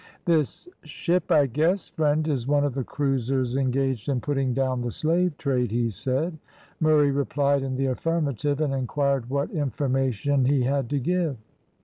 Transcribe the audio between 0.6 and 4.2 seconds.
ship, I guess, friend, is one of the cruisers engaged in